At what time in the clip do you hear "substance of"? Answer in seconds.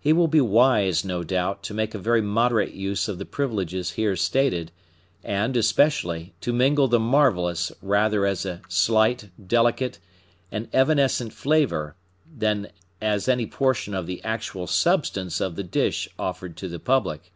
14.66-15.54